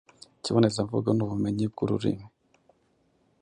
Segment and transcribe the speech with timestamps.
[0.39, 2.25] Ikibonezamvugo n’ubumenyi bw’ururimi